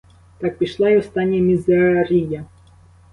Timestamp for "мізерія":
1.41-2.45